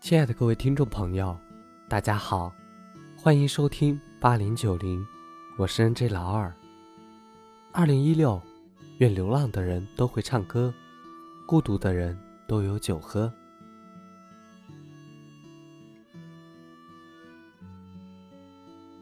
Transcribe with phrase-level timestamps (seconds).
[0.00, 1.36] 亲爱的各位听众朋友，
[1.86, 2.50] 大家好，
[3.18, 5.06] 欢迎收听八零九零，
[5.58, 6.50] 我是 N J 老二。
[7.70, 8.40] 二零一六，
[8.96, 10.72] 愿流浪的人都会唱歌，
[11.46, 12.18] 孤独的人
[12.48, 13.30] 都有酒喝。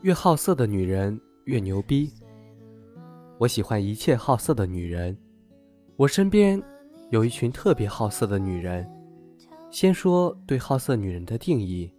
[0.03, 2.12] 越好色的女人越牛逼。
[3.39, 5.17] 我喜欢一切好色的女人。
[5.95, 6.61] 我身边
[7.11, 8.85] 有一群特别好色的女人。
[9.71, 11.93] 先说对好色女人的定义，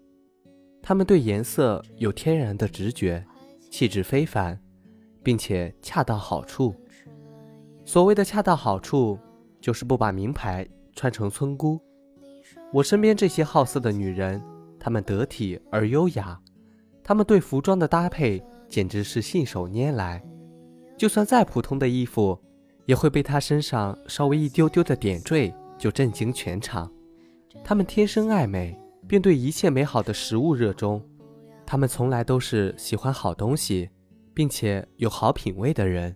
[0.82, 3.23] 她们对颜色有天然的直觉，
[3.70, 4.59] 气质非凡，
[5.22, 6.73] 并且恰到好处。
[7.86, 9.18] 所谓的恰到好处，
[9.62, 11.80] 就是不把名牌穿成村姑。
[12.73, 14.42] 我身边这些好色的女人，
[14.80, 16.40] 她们得体而优雅，
[17.04, 20.23] 她们对服装的搭配简直是信手拈来，
[20.98, 22.40] 就算再普通的衣服，
[22.88, 26.92] 也会被她身上稍微一丢丢的点缀就震惊全场。
[27.63, 28.77] 他们天生爱美，
[29.08, 31.03] 并对一切美好的食物热衷。
[31.66, 33.89] 他们从来都是喜欢好东西，
[34.33, 36.16] 并且有好品味的人。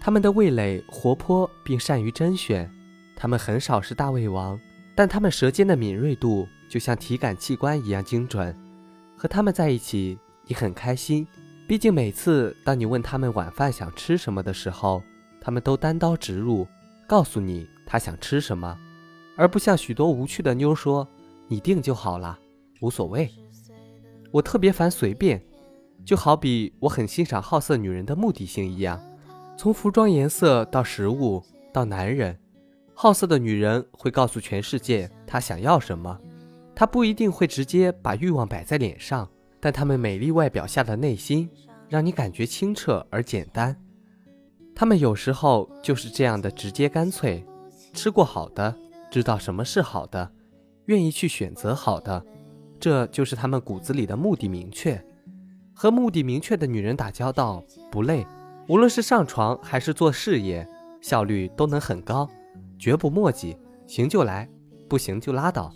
[0.00, 2.70] 他们的味蕾活泼，并善于甄选。
[3.14, 4.58] 他们很少是大胃王，
[4.94, 8.54] 但他们舌尖的敏锐度就像体感器官一样精准。
[9.16, 11.26] 和他们在一起，你很开心。
[11.68, 15.02] 毕竟每次当你问他们晚饭想吃什么的时候，
[15.40, 16.66] 他们都单刀直入，
[17.06, 18.76] 告诉你他想吃什么。
[19.36, 21.06] 而不像许多无趣的妞说
[21.48, 22.38] ：“你定就好了，
[22.80, 23.30] 无所谓。”
[24.32, 25.42] 我特别烦随便，
[26.04, 29.00] 就好比我很欣赏好色女人的目的性一样。
[29.56, 32.38] 从服装颜色到食物到男人，
[32.94, 36.18] 好色的女人会告诉全世界她想要什么。
[36.74, 39.28] 她不一定会直接把欲望摆在脸上，
[39.58, 41.50] 但她们美丽外表下的内心
[41.88, 43.76] 让你感觉清澈而简单。
[44.74, 47.44] 她们有时候就是这样的直接干脆，
[47.92, 48.74] 吃过好的。
[49.10, 50.30] 知道什么是好的，
[50.86, 52.24] 愿意去选择好的，
[52.78, 55.02] 这就是他们骨子里的目的明确。
[55.74, 58.26] 和目的明确的女人打交道不累，
[58.68, 60.68] 无论是上床还是做事业，
[61.00, 62.28] 效率都能很高，
[62.78, 63.56] 绝不墨迹，
[63.86, 64.48] 行就来，
[64.88, 65.72] 不行就拉倒。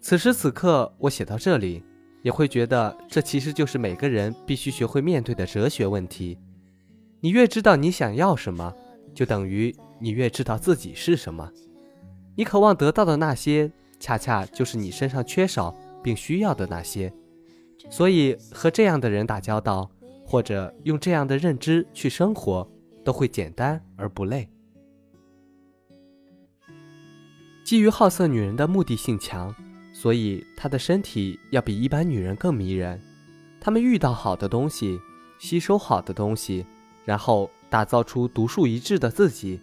[0.00, 1.82] 此时此刻，我写到这里，
[2.22, 6.38] 也会觉得这其实就是每个人必须学会面对的哲学问题。
[7.20, 8.74] 你越知道你想要什么，
[9.14, 11.50] 就等于你越知道自己是什么。
[12.36, 17.12] 你渴望得到的那些，恰恰就是你身上缺少并需要的那些，
[17.88, 19.88] 所以和这样的人打交道，
[20.26, 22.68] 或者用这样的认知去生活，
[23.04, 24.48] 都会简单而不累。
[27.64, 29.54] 基于好色女人的目的性强，
[29.92, 33.00] 所以她的身体要比一般女人更迷人。
[33.60, 34.98] 她们遇到好的东西，
[35.38, 36.66] 吸收好的东西，
[37.04, 39.60] 然后打造出独树一帜的自己。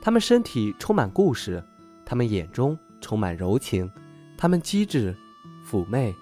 [0.00, 1.62] 她们身体充满故事。
[2.06, 3.90] 他们眼中充满柔情，
[4.38, 5.14] 他们机智、
[5.68, 6.14] 妩媚、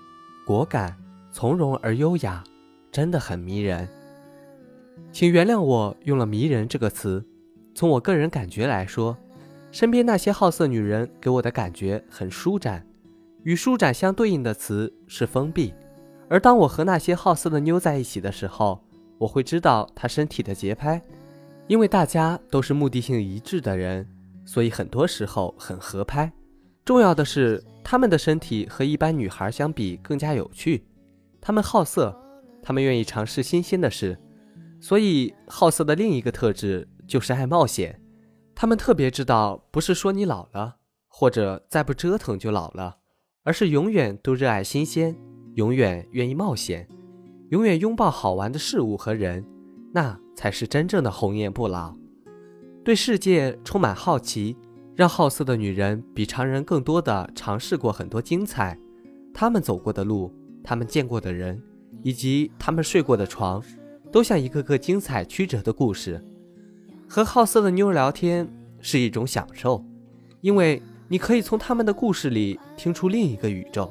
[0.47, 0.97] 果敢、
[1.31, 2.43] 从容而优雅，
[2.91, 3.87] 真的很迷人。
[5.13, 7.25] 请原谅我用了“迷人”这个词。
[7.75, 9.17] 从我个人感觉来说，
[9.71, 12.87] 身边那些好色女人给我的感觉很舒展，
[13.43, 15.75] 与舒展相对应的词是封闭。
[16.29, 18.83] 而当我和那些好色的妞在一起的时候，
[19.19, 21.03] 我会知道她身体的节拍，
[21.67, 24.09] 因为大家都是目的性一致的人。
[24.55, 26.33] 所以很多时候很合拍，
[26.85, 30.87] 重要的是他们的身体和一般女孩相比更加有趣。
[31.41, 32.17] 他们好色，
[32.63, 34.17] 他们愿意尝试新鲜的事，
[34.81, 38.01] 所以好色的另一个特质就是爱冒险。
[38.55, 40.77] 他们特别知道，不是说你老了
[41.09, 42.99] 或者再不折腾就老了，
[43.43, 45.17] 而是永远都热爱新鲜，
[45.57, 46.89] 永远愿意冒险，
[47.51, 49.45] 永远拥抱好玩的事物和人，
[49.93, 51.93] 那才是真正的红颜不老。
[52.85, 54.55] 对世界充满好奇，
[54.95, 58.79] 让好色的女人比常人更多的尝试过很多精彩。
[59.33, 60.31] 她们走过的路，
[60.63, 61.63] 她们见过的人，
[62.03, 63.63] 以及她们睡过的床，
[64.13, 66.23] 都像一个个精彩曲折的故事。
[67.09, 68.47] 和好色的妞聊天
[68.81, 69.83] 是一种享受，
[70.43, 73.91] 因为你可以从他们的故事里听出另一个宇宙。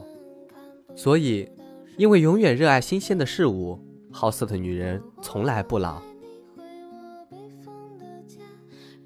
[0.96, 1.50] 所以，
[1.98, 3.80] 因为永远热爱新鲜的事物，
[4.12, 6.00] 好色的女人从来不老。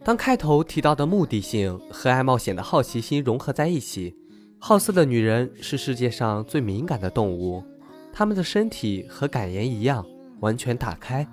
[0.08, 4.16] 当开头提到的目的性和爱冒险的好奇心融合在一起，
[4.58, 7.62] 好色的女人是世界上最敏感的动物，
[8.14, 10.06] 她们的身体和感言一样
[10.40, 11.28] 完全打开，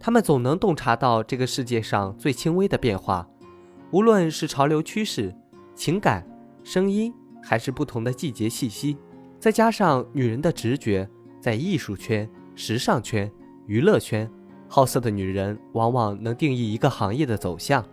[0.00, 3.24] 她们总能洞察到这个世界上最轻微的变化，
[3.92, 5.32] 无论是潮流趋势、
[5.76, 6.26] 情感、
[6.64, 8.96] 声音，还是不同的季节气息，
[9.38, 11.08] 再加上女人的直觉，
[11.40, 13.30] 在艺术圈、时尚圈、
[13.68, 14.28] 娱乐圈，
[14.66, 17.86] 好色的女人往往能定义一个行业的走向。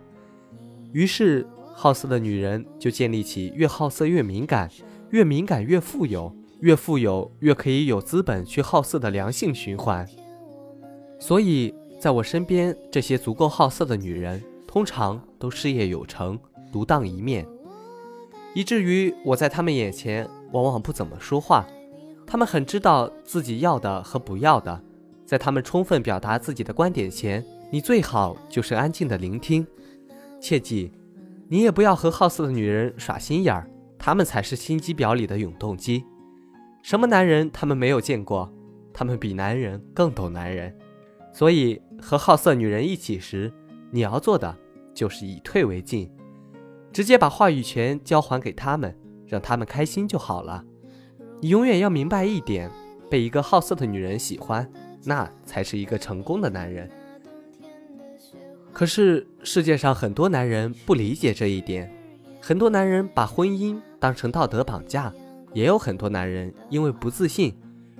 [0.92, 4.70] 于是，好色的女人就建立起越好色越敏感、
[5.10, 10.06] 越敏感越富有，越富有越可以有资本去好色的良性循环。
[11.20, 16.38] 所以，在我身边这些足够好色的女人，通常都事业有成，
[16.72, 17.46] 独当一面，
[18.54, 21.66] 以至于我在她们眼前往往不怎么说话。
[22.26, 24.80] 她们很知道自己要的和不要的，
[25.26, 29.66] 在她们充分表达自己的观点前，你最好就是安静的聆听。
[30.40, 30.92] 切记，
[31.48, 33.70] 你也不要和好色的女人耍心眼儿。
[33.98, 36.04] 他们才是心机婊里的永动机，
[36.82, 38.50] 什么男人他们没有见过？
[38.94, 40.74] 他们比男人更懂男人，
[41.32, 43.52] 所以和好色女人一起时，
[43.90, 44.56] 你要做的
[44.94, 46.10] 就是以退为进，
[46.92, 48.96] 直接把话语权交还给他们，
[49.26, 50.64] 让他们开心就好了。
[51.40, 52.70] 你永远要明白一点：
[53.10, 54.70] 被一个好色的女人喜欢，
[55.04, 56.88] 那才是一个成功的男人。
[58.78, 61.92] 可是世界上很多男人不理解这一点，
[62.40, 63.76] 很多男人把婚姻。
[63.98, 65.12] 当成道德绑架，
[65.52, 67.52] 也有很多男人因为不自信，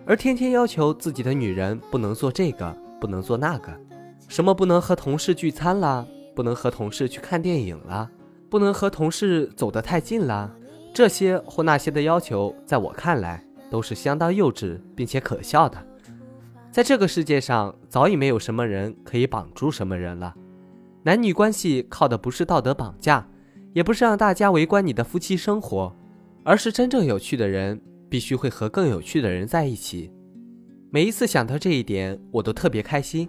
[0.07, 3.77] 而天天要求自己的女人不能做这个，不能做那个，
[4.29, 8.09] 什么不能和同事聚餐啦，不能和同事去看电影啦，
[8.49, 10.49] 不能和同事走得太近啦，
[10.95, 15.85] 这些或那些的要求，在我看来都是相当幼稚并且可笑的。
[16.71, 20.33] 在这个世界上，早已没有什么人可以绑住什么人了，
[21.09, 23.27] 男女关系靠的不是道德绑架。
[23.73, 25.95] 也不是让大家围观你的夫妻生活，
[26.45, 30.13] 而是真正有趣的人必须会和更有趣的人在一起。
[30.91, 33.27] 每一次想到这一点，我都特别开心。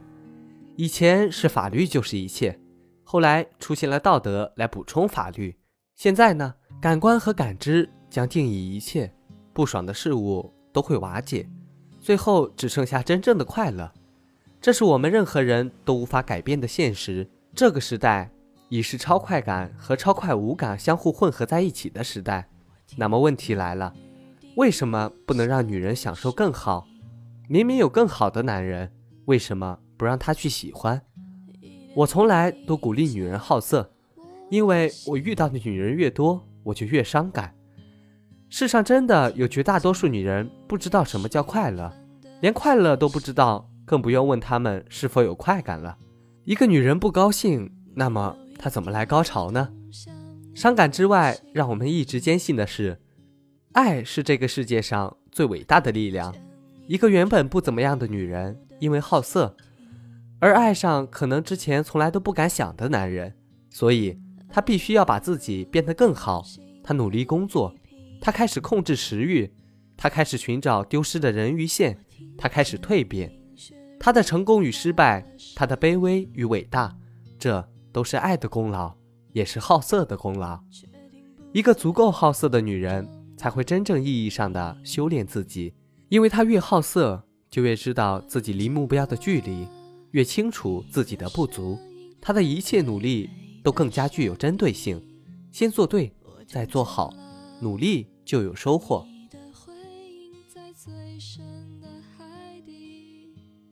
[0.76, 2.60] 以前是法律就是一切，
[3.04, 5.56] 后来出现了道德来补充法律，
[5.96, 9.10] 现在呢，感官和感知将定义一切，
[9.54, 11.48] 不爽的事物都会瓦解，
[12.02, 13.90] 最后只剩下真正的快乐。
[14.60, 17.30] 这是我们任何人都无法改变的现实。
[17.60, 18.32] 这个时代。
[18.70, 22.48] 已是超快感和超快无感相互混合在一起的时代，
[22.96, 23.94] 那么问题来了，
[24.56, 26.88] 为什么不能让女人享受更好？
[27.50, 28.90] 明明有更好的男人，
[29.26, 31.02] 为什么不让他去喜欢？
[31.96, 33.92] 我从来都鼓励女人好色，
[34.50, 37.54] 因为我遇到的女人越多，我就越伤感。
[38.50, 41.92] 世上真的有绝大多数女人不知道什么叫快乐，
[42.40, 45.98] 连快乐都不知道，更不用问她们是否有快感了。
[46.46, 48.36] 一个女人不高兴，那么。
[48.62, 49.70] 她怎么来高潮呢？
[50.54, 53.00] 伤感之外，让我们一直坚信的是，
[53.72, 56.36] 爱是这个世界上最伟大的力量。
[56.86, 59.56] 一个原本不怎么样的女人，因为好色，
[60.40, 63.34] 而爱上可能之前从来都不敢想的男人，
[63.70, 64.20] 所以
[64.50, 66.44] 她必须要把自己变得更好。
[66.84, 67.74] 她努力工作，
[68.20, 69.50] 她开始控制食欲，
[69.96, 71.98] 她开始寻找丢失的人鱼线，
[72.38, 73.39] 她开始蜕变。
[74.00, 75.26] 她的成功与失败，
[75.56, 76.96] 她的卑微与伟大，
[77.38, 77.68] 这。
[77.92, 78.96] 都是爱的功劳，
[79.34, 80.60] 也是好色的功劳。
[81.54, 85.74] 一个足够好色的女人，才会真正意义上的修炼自己，
[86.08, 89.68] 因为她越好色，就越知道自己离目标的距离，
[90.12, 91.80] 越清楚自己的不足。
[92.22, 93.28] 她的一切努力
[93.64, 95.04] 都更加具有针对性，
[95.52, 96.14] 先做对，
[96.48, 97.12] 再做好，
[97.60, 99.04] 努力就有收获。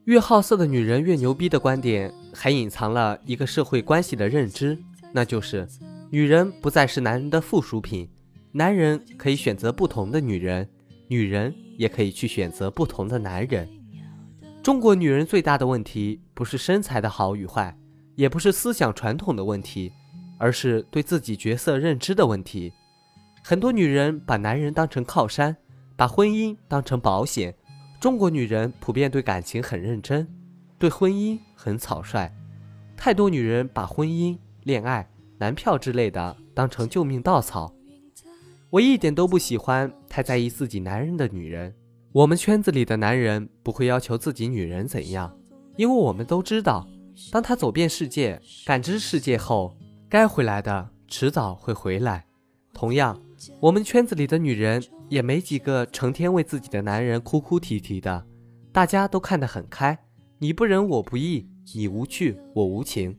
[0.08, 4.80] 越好色的女人越牛逼的观点，还隐藏了一个社会关系的认知，
[5.12, 5.68] 那就是
[6.10, 8.10] 女人不再是男人的附属品，
[8.54, 10.66] 男人可以选择不同的女人，
[11.10, 13.68] 女人也可以去选择不同的男人。
[14.64, 17.78] 中国女人最大的问题，不是身材的好与坏，
[18.16, 19.92] 也不是思想传统的问题，
[20.38, 22.72] 而是对自己角色认知的问题。
[23.44, 25.58] 很多女人把男人当成靠山，
[25.98, 27.54] 把婚姻当成保险。
[28.00, 30.28] 中国女人普遍对感情很认真，
[30.78, 32.32] 对婚姻很草率。
[32.96, 37.74] 太多女人把婚姻、恋爱、男票之类的当成救命稻草。
[38.70, 41.74] 我一点都不喜欢太在意自己男人的女人。
[42.12, 45.36] 我们圈子里的男人不会要求自己女人怎样，
[45.76, 46.88] 因为我们都知道，
[47.32, 49.76] 当他走遍世界、感知世界后，
[50.08, 52.27] 该回来的迟早会回来。
[52.78, 53.20] 同样，
[53.60, 54.82] 我们圈子里的女人。
[55.10, 58.26] 也没几个成天为自己的男人哭哭啼啼的，
[58.74, 59.98] 大家都看得很开。
[60.38, 63.18] 你不仁我不义，你无趣我无情，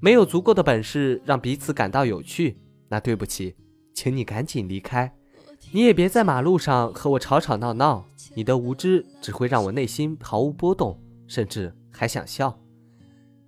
[0.00, 3.54] 没有足够的本事让彼此感到有趣，那对不起，
[3.94, 5.14] 请你赶紧离开。
[5.70, 8.04] 你也别在马路上和我吵吵闹闹，
[8.34, 12.60] 你的无知只会让我内心毫无波动，甚至还想笑。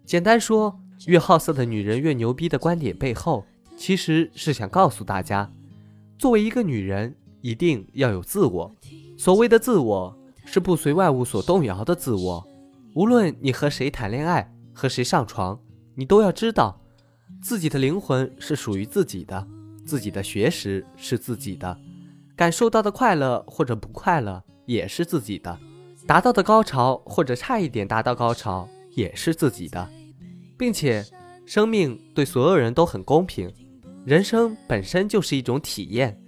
[0.04, 3.44] 简单说，越好色的女人越牛逼的观点背后，
[3.84, 5.50] 其实是想告诉大家，
[6.16, 7.16] 作为一个女人。
[7.40, 8.72] 一定要有自我。
[9.18, 12.46] 所谓的自我，是不随外物所动摇的自我。
[12.94, 15.58] 无论你和谁谈恋爱，和谁上床，
[15.96, 16.80] 你都要知道，
[17.42, 19.44] 自己的灵魂是属于自己的，
[19.84, 21.76] 自己的学识是自己的，
[22.36, 25.58] 感受到的快乐或者不快乐也是自己的，
[26.06, 29.90] 达到的高潮或者差一点达到高潮也是自己的，
[30.56, 31.04] 并且
[31.44, 33.52] 生命对所有人都很公平，
[34.04, 36.20] 人生本身就是一种体验，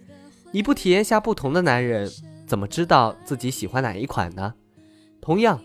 [0.53, 2.09] 你不体验下不同的男人，
[2.47, 4.55] 怎么知道自己喜欢哪一款呢？
[5.21, 5.61] 同样，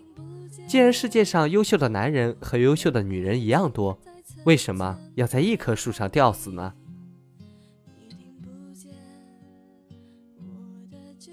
[0.68, 4.00] 既然世界上优秀的男人和优秀的女人一样多，
[4.46, 6.74] 为什么要在一棵树上吊死呢？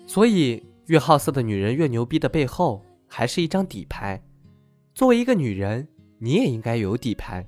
[0.06, 4.22] 所以，越好色的女人越牛逼的背后，还是一张底牌。
[4.94, 7.46] 作为一个女人，你也应该有底牌。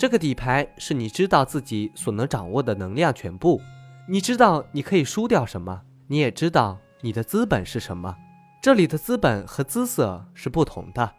[0.00, 3.60] 这个底牌是你知道自己所能掌握的能量全部，
[4.08, 8.16] 你知道你可以输掉什么，你也知道你的资本是什么。
[8.62, 11.12] 这里的资本和姿色是不同的，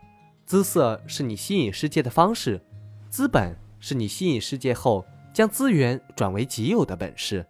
[0.48, 2.60] 姿色是你吸引世界的方式，
[3.08, 7.46] 资本是你吸引世界后将资源转为己有的本事。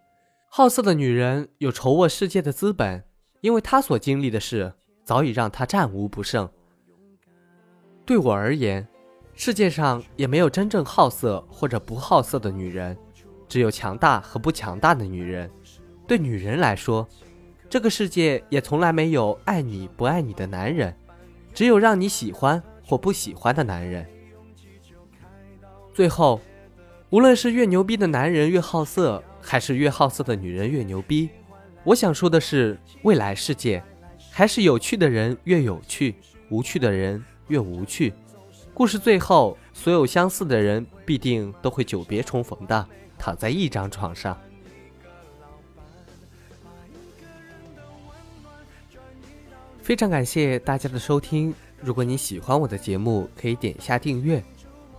[0.50, 3.02] 好色的女人有筹握世界的资本。
[3.40, 4.74] 因为她所经历的事
[5.06, 6.48] 早已让她战无不胜。
[8.06, 8.88] 对我而言，
[9.36, 12.96] 世界上也没有真正好色或者不好色的女人，
[13.48, 15.50] 只有强大和不强大的女人。
[16.08, 17.08] 对女人来说，
[17.70, 20.94] 这个世界也从来没有爱你不爱你的男人，
[21.54, 24.06] 只有让你喜欢或不喜欢的男人。
[25.94, 26.40] 最后，
[27.10, 31.30] 无论是越牛逼的男人越好色，还是越好色的女人越牛逼。
[31.84, 33.82] 我想说的是，未来世界
[34.30, 36.16] 还是有趣的人越有趣，
[36.50, 38.14] 无趣的人越无趣。
[38.74, 42.88] 故事最后，所有相似的人必定都会久别重逢的，
[43.18, 44.38] 躺在一张床上。
[49.82, 54.42] 非常感谢大家的收听，如果你喜欢我的节目，可以点一下订阅。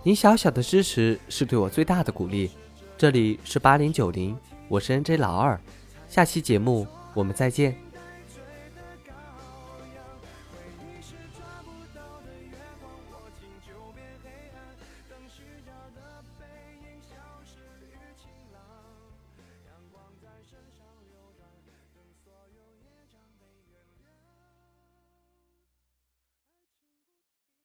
[0.03, 2.51] 您小小的支持是对我最大的鼓励。
[2.97, 4.37] 这里是八零九零，
[4.67, 5.59] 我是 N J 老二。
[6.07, 7.75] 下期节目，我们再见。